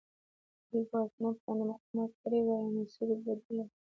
[0.67, 3.67] که دې ګواښونو پر وړاندې مقاومت کړی وای مسیر بدل وای.